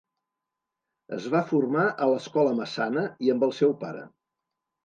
[1.17, 4.03] Es va formar a l'escola Massana i amb el seu pare.